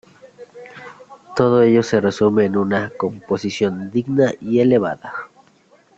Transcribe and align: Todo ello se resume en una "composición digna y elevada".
Todo 1.35 1.61
ello 1.61 1.83
se 1.83 2.01
resume 2.01 2.45
en 2.45 2.57
una 2.57 2.89
"composición 2.89 3.91
digna 3.91 4.31
y 4.41 4.59
elevada". 4.59 5.13